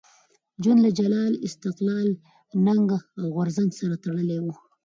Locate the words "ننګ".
2.65-2.89